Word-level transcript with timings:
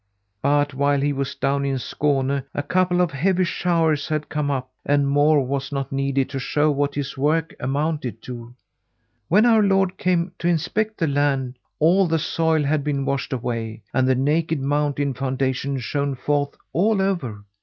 "But 0.41 0.73
while 0.73 0.99
he 0.99 1.13
was 1.13 1.35
down 1.35 1.63
in 1.63 1.75
Skåne, 1.75 2.43
a 2.55 2.63
couple 2.63 3.01
of 3.01 3.11
heavy 3.11 3.43
showers 3.43 4.07
had 4.07 4.29
come 4.29 4.49
up, 4.49 4.71
and 4.83 5.07
more 5.07 5.45
was 5.45 5.71
not 5.71 5.91
needed 5.91 6.27
to 6.31 6.39
show 6.39 6.71
what 6.71 6.95
his 6.95 7.19
work 7.19 7.53
amounted 7.59 8.19
to. 8.23 8.55
When 9.27 9.45
our 9.45 9.61
Lord 9.61 9.99
came 9.99 10.31
to 10.39 10.47
inspect 10.47 10.97
the 10.97 11.05
land, 11.05 11.59
all 11.77 12.07
the 12.07 12.17
soil 12.17 12.63
had 12.63 12.83
been 12.83 13.05
washed 13.05 13.31
away, 13.31 13.83
and 13.93 14.07
the 14.07 14.15
naked 14.15 14.59
mountain 14.59 15.13
foundation 15.13 15.77
shone 15.77 16.15
forth 16.15 16.57
all 16.73 16.99
over. 16.99 17.43